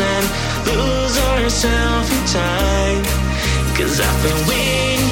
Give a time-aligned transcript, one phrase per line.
[0.00, 0.26] And
[0.66, 3.04] lose ourselves in time.
[3.76, 5.03] Cause I've been waiting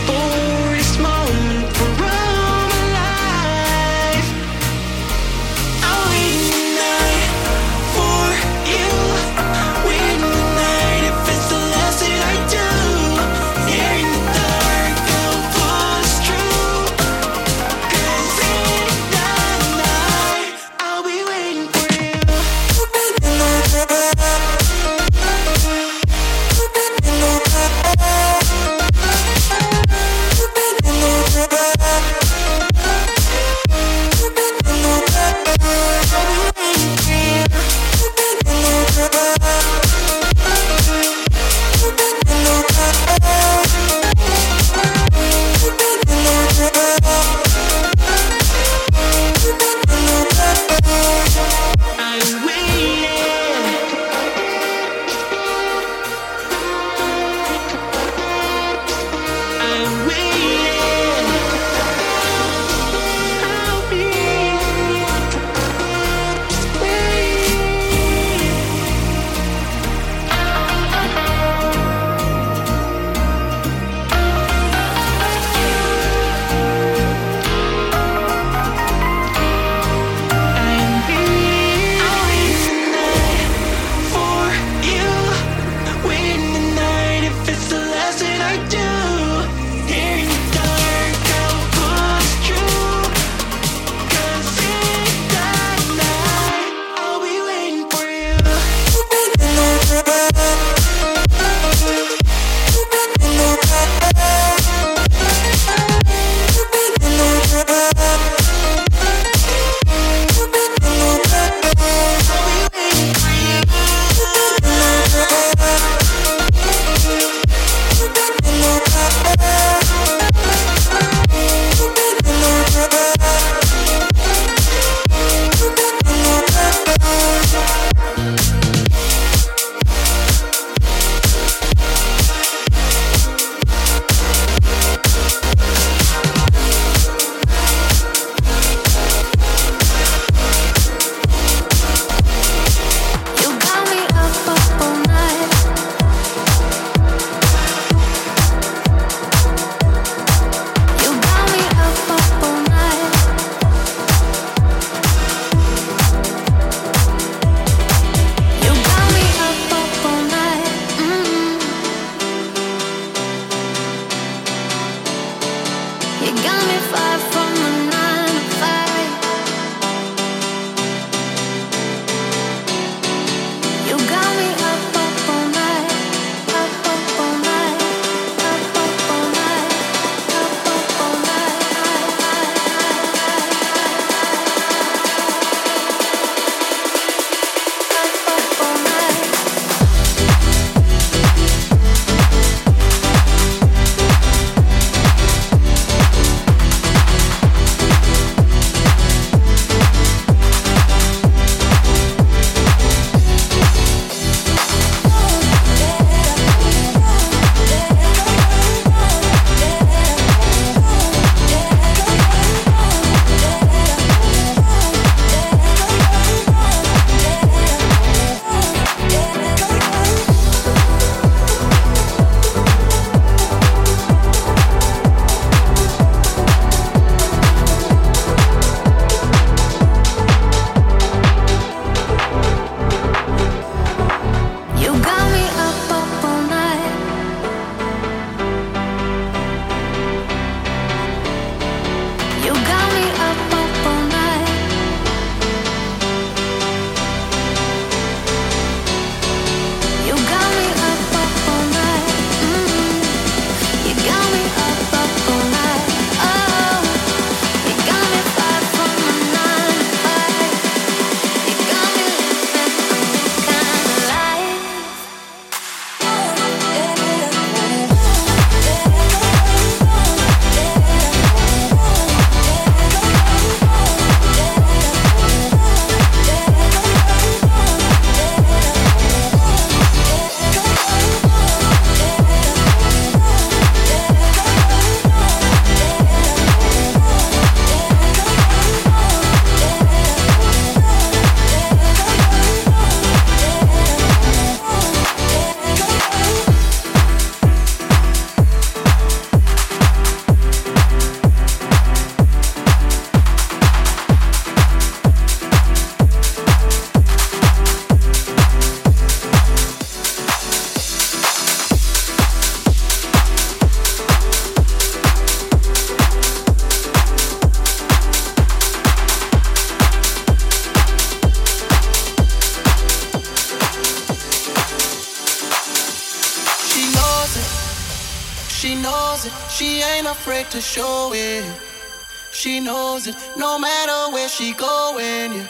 [332.93, 333.17] knows it.
[333.37, 335.47] No matter where she going, yeah.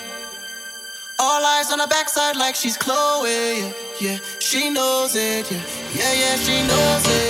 [1.18, 4.18] All eyes on her backside like she's Chloe, yeah, yeah.
[4.38, 5.62] She knows it, yeah,
[5.98, 6.36] yeah, yeah.
[6.36, 7.21] She knows it.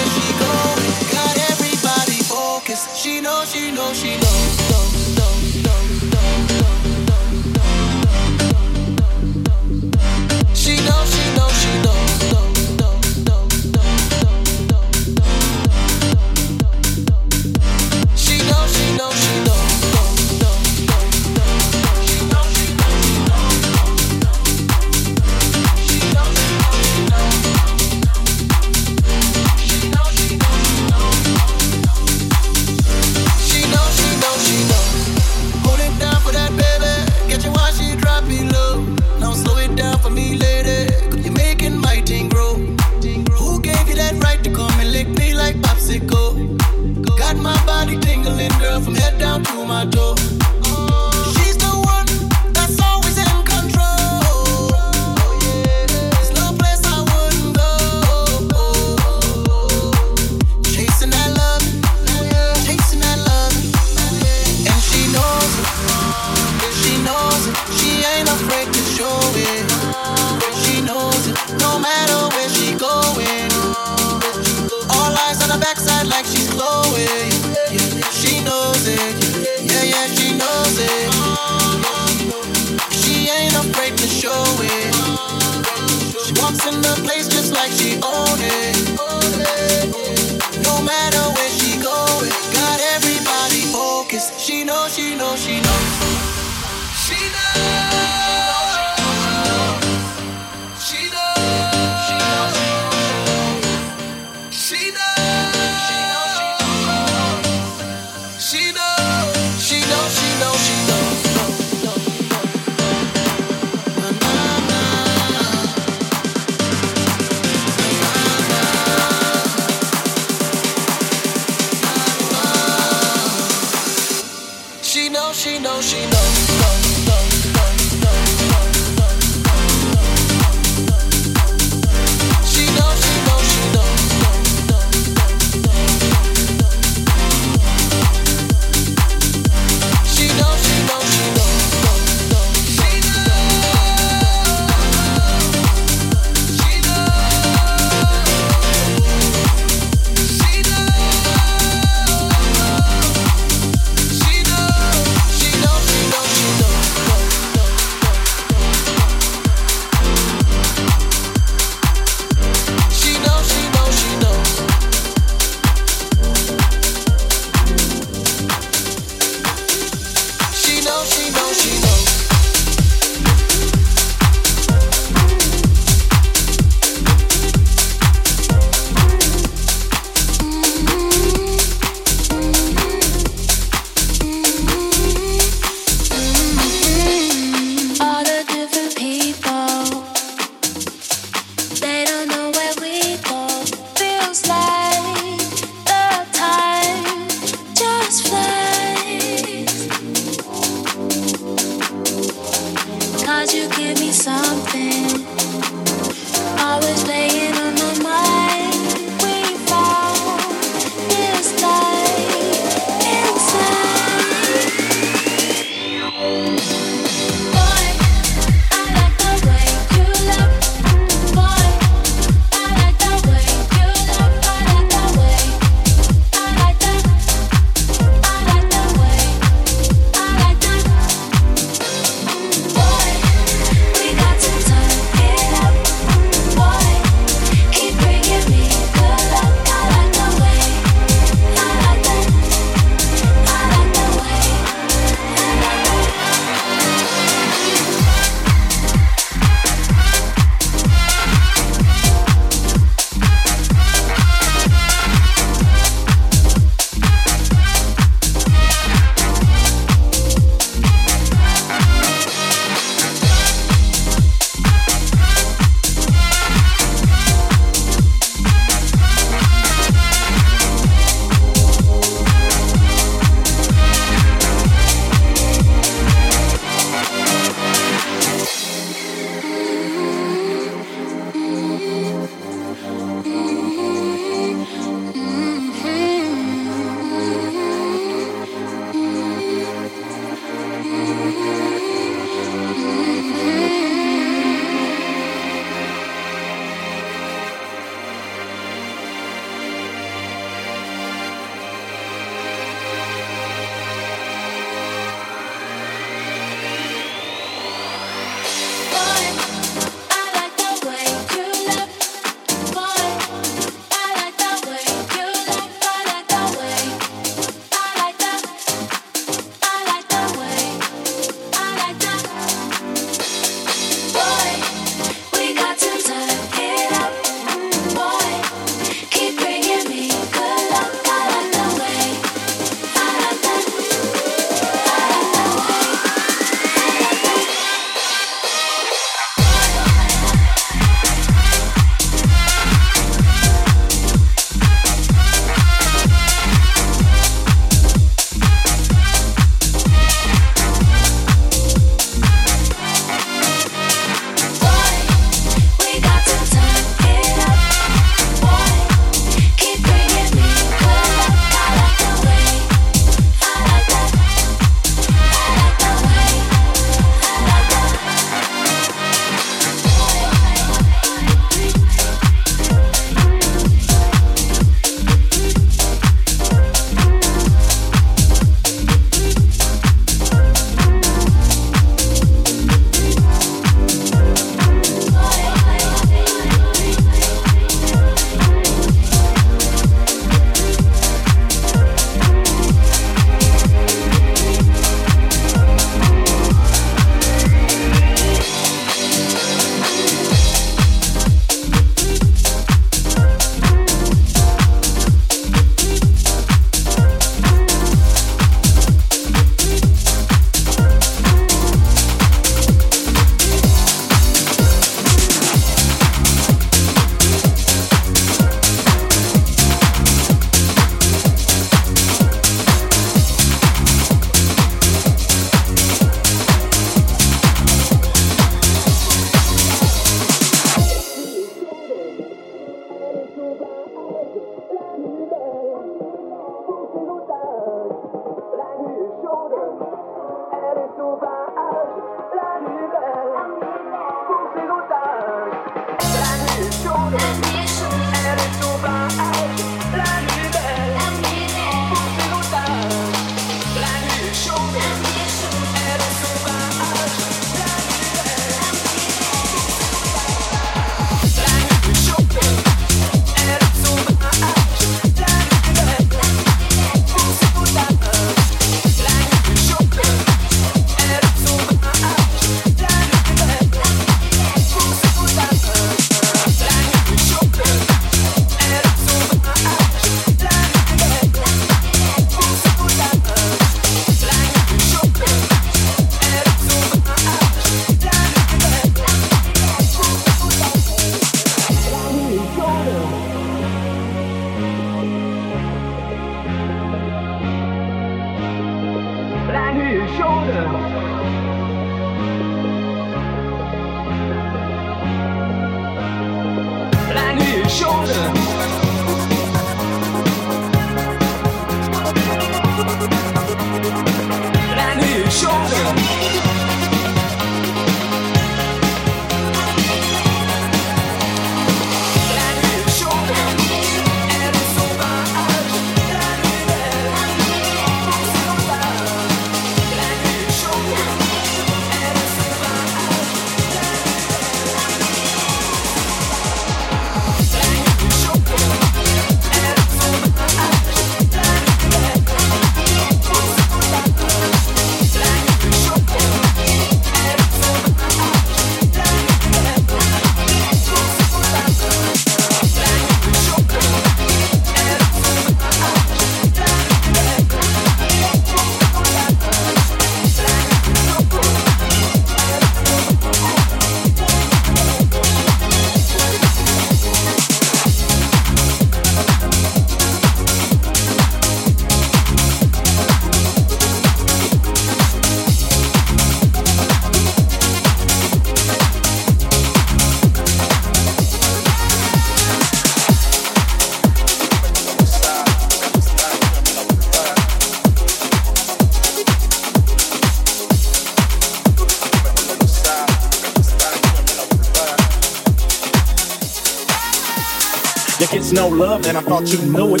[598.52, 600.00] No love, and I thought you knew it.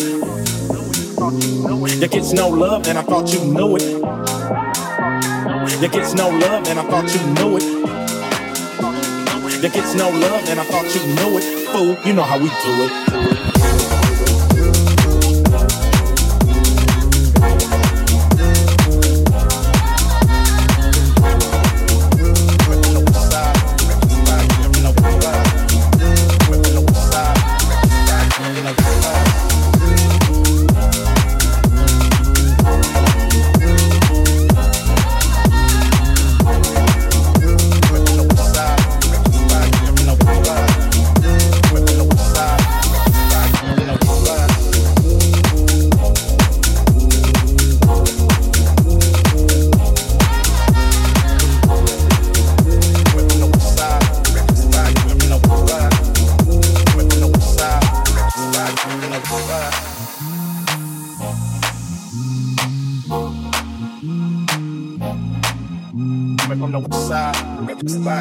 [2.00, 3.82] You gets no love, and I thought you knew it.
[5.82, 7.62] You gets no love, and I thought you knew it.
[9.62, 11.68] You gets no love, and I thought you knew it.
[11.68, 12.52] Fool, you know how we do
[12.86, 13.31] it.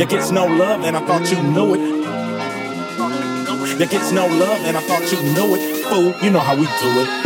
[0.00, 1.80] You gets no love, and I thought you knew it.
[3.78, 5.84] You gets no love, and I thought you knew it.
[5.84, 7.19] Fool, you know how we do it.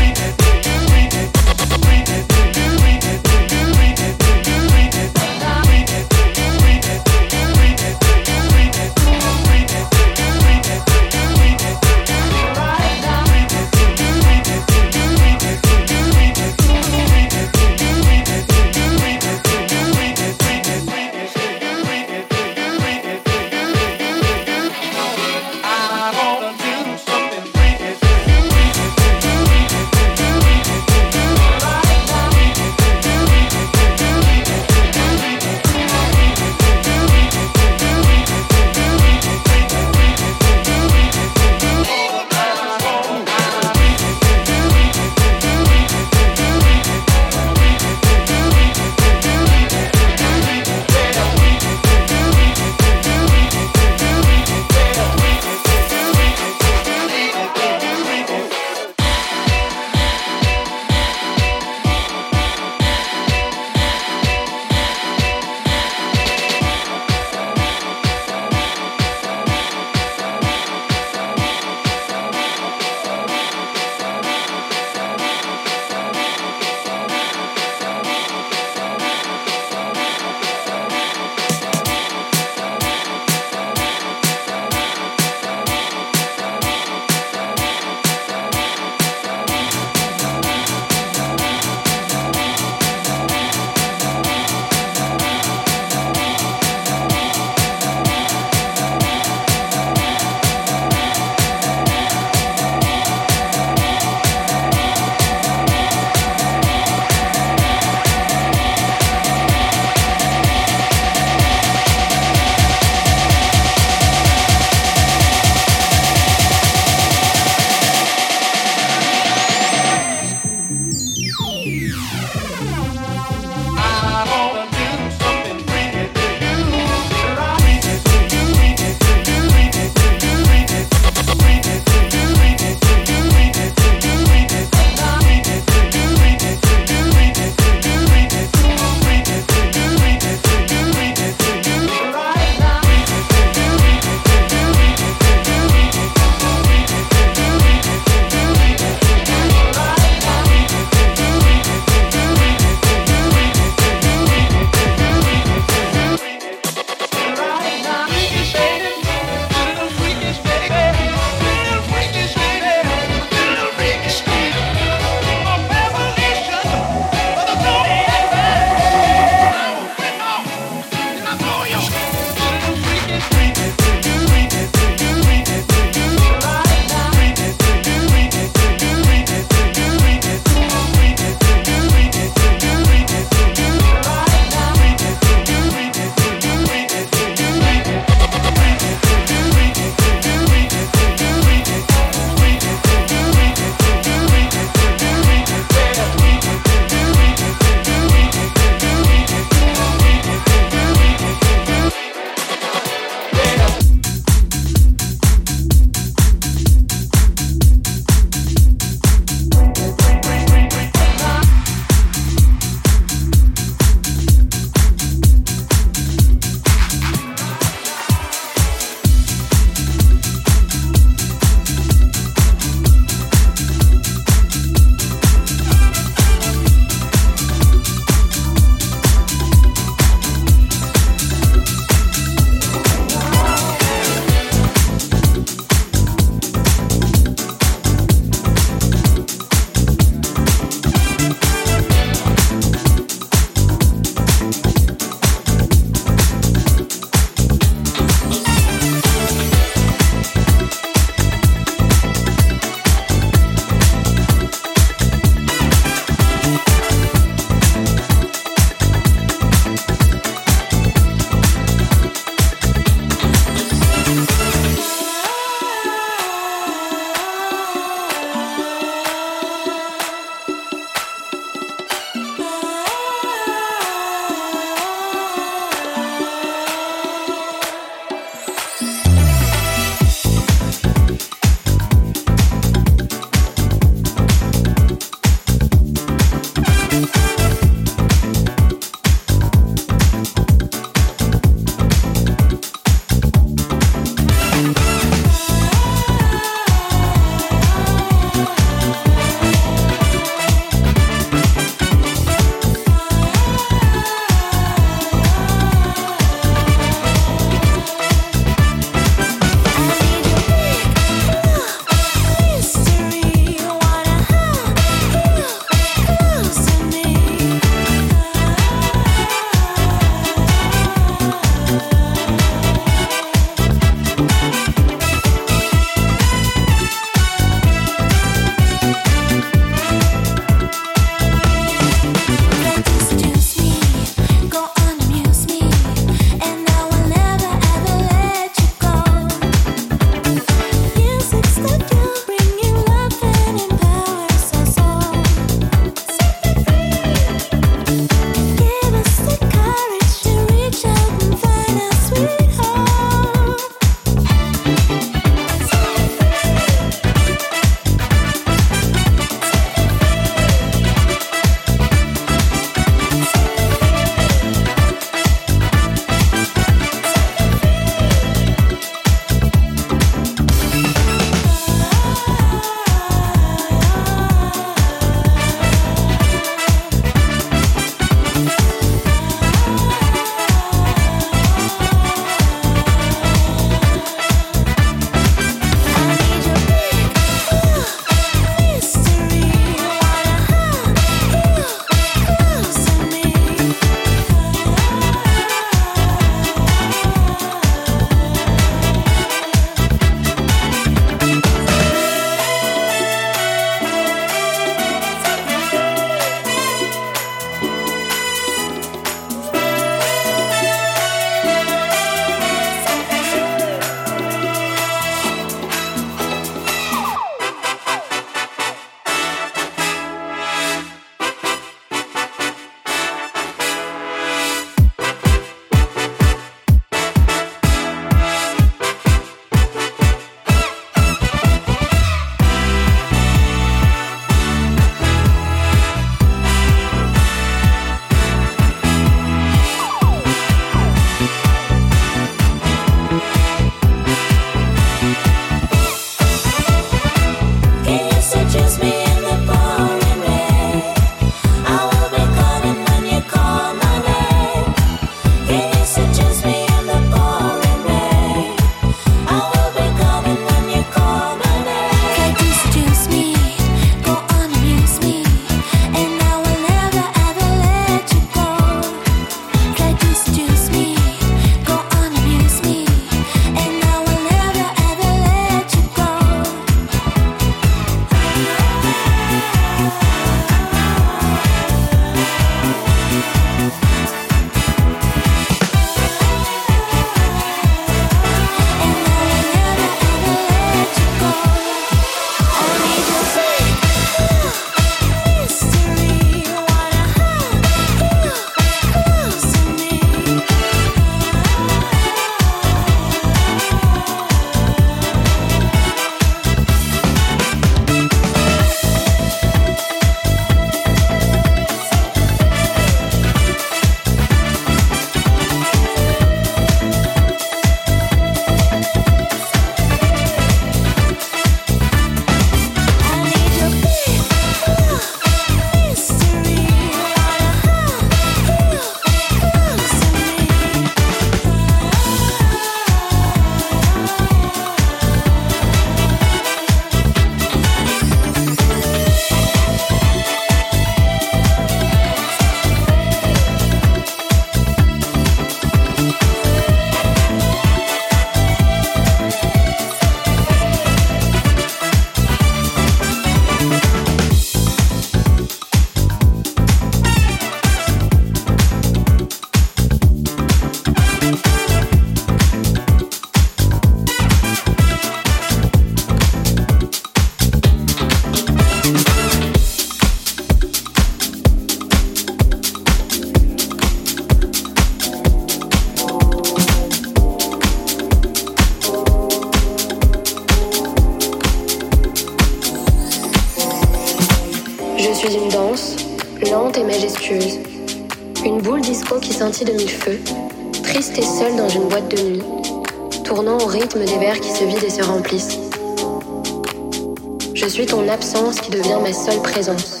[599.12, 600.00] Seule présence.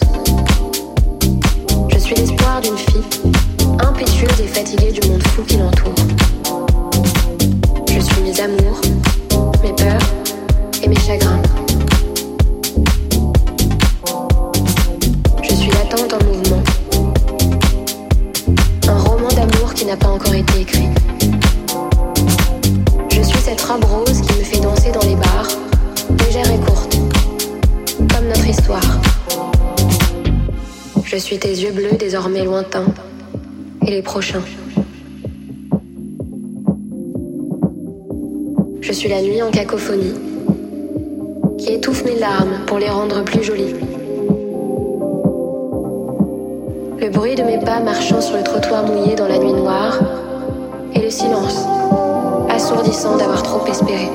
[1.88, 3.02] Je suis l'espoir d'une fille,
[3.78, 5.94] impétueuse et fatiguée du monde fou qui l'entoure.
[7.88, 8.80] Je suis mes amours,
[9.62, 10.00] mes peurs
[10.82, 11.40] et mes chagrins.
[15.42, 16.62] Je suis l'attente en mouvement.
[18.88, 20.88] Un roman d'amour qui n'a pas encore été écrit.
[23.10, 25.48] Je suis cette robe rose qui me fait danser dans les bars,
[26.24, 26.95] légère et courte,
[28.26, 28.82] notre histoire.
[31.04, 32.86] Je suis tes yeux bleus désormais lointains
[33.86, 34.42] et les prochains.
[38.80, 40.14] Je suis la nuit en cacophonie
[41.58, 43.74] qui étouffe mes larmes pour les rendre plus jolies.
[46.98, 50.00] Le bruit de mes pas marchant sur le trottoir mouillé dans la nuit noire
[50.94, 51.64] et le silence
[52.48, 54.08] assourdissant d'avoir trop espéré.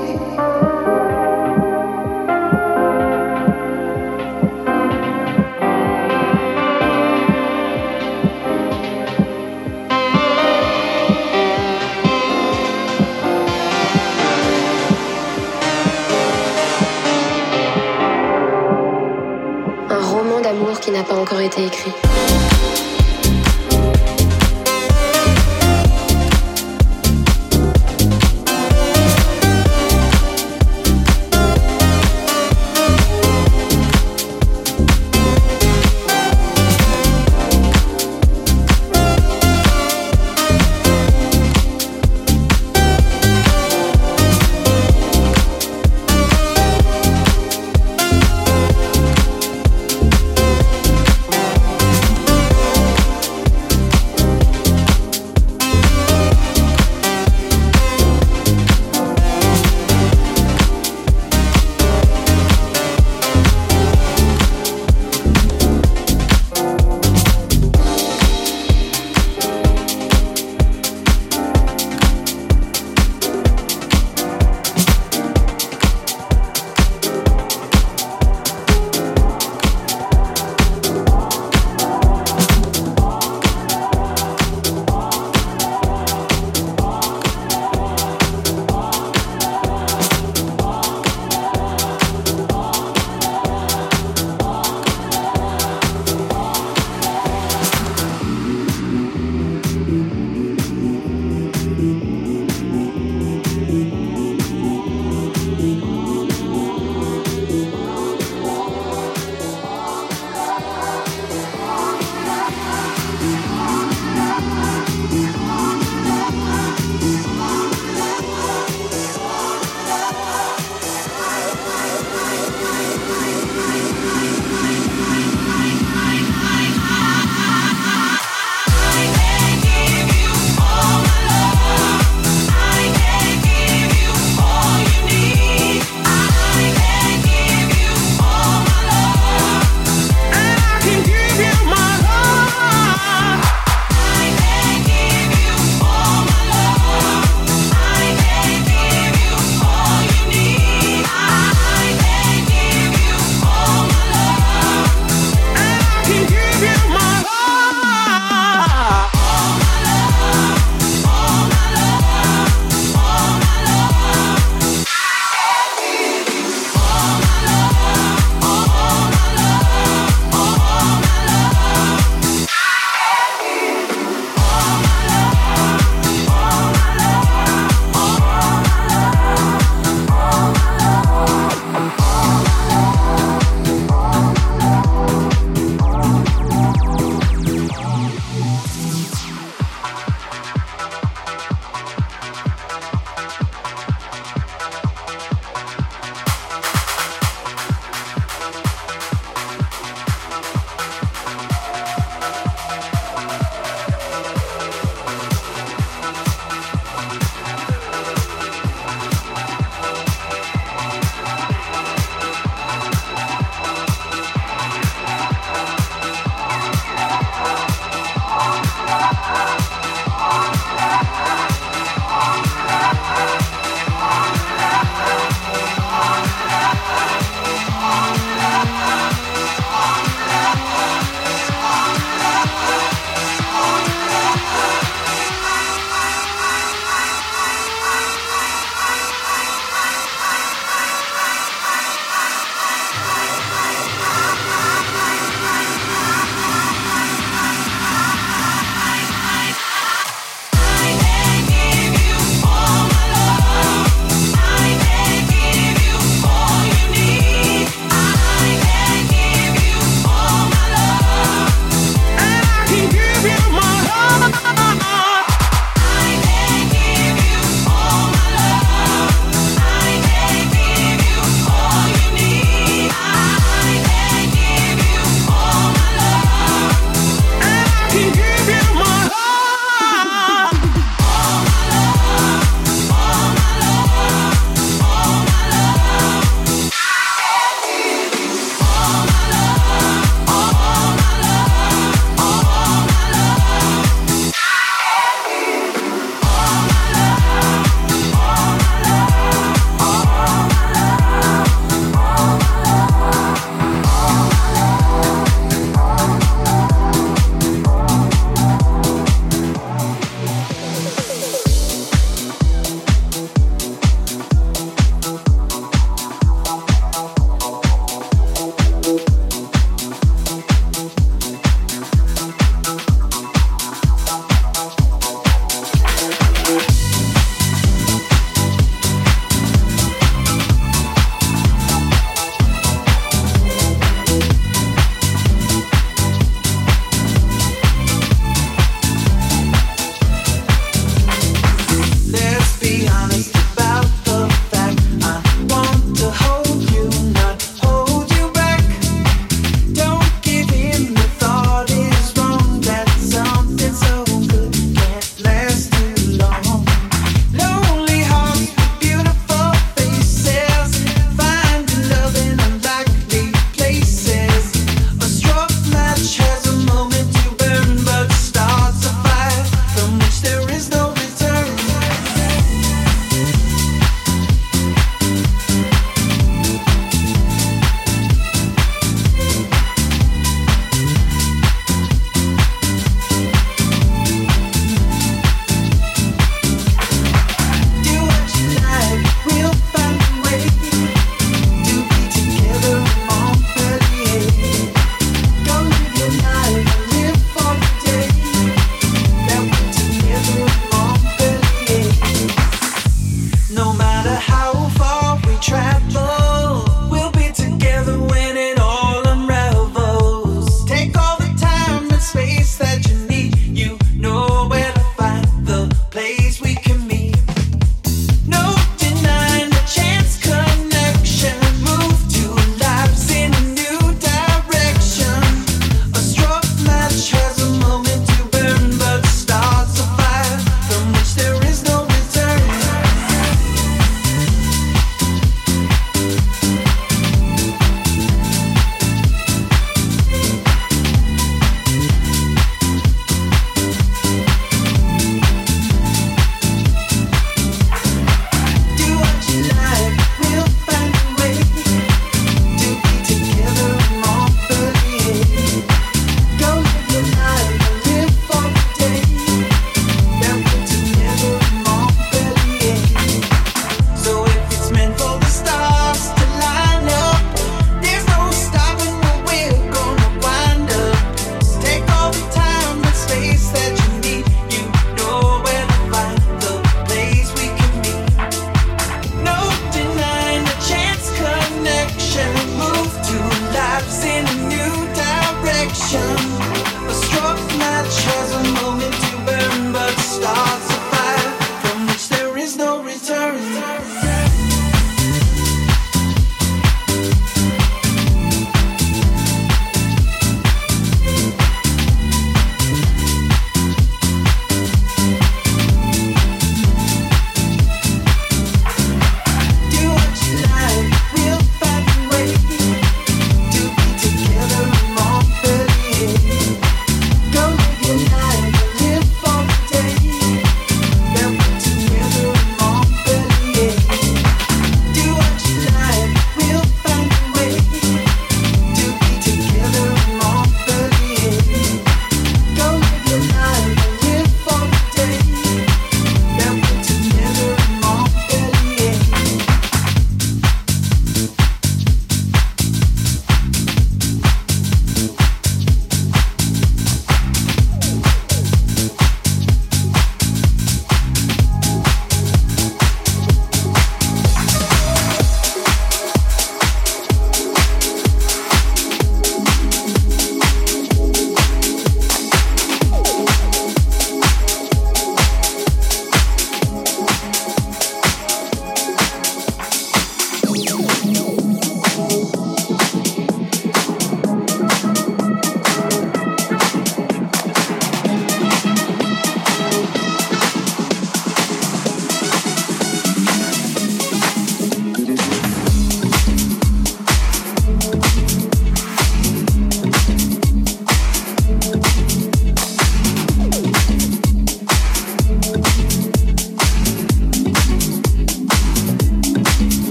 [21.52, 22.11] Été écrit.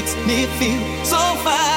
[0.00, 1.67] Makes me feel so fine.